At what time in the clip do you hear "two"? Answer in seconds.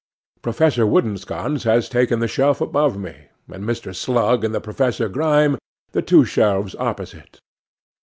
6.01-6.25